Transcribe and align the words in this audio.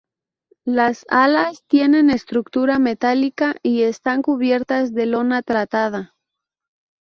Las 0.65 1.05
alas 1.09 1.63
tienen 1.67 2.09
estructura 2.09 2.79
metálica 2.79 3.57
y 3.61 3.83
están 3.83 4.23
cubiertas 4.23 4.95
de 4.95 5.05
lona 5.05 5.43
tratada. 5.43 6.15